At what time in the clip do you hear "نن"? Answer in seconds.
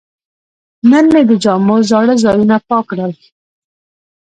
0.91-1.05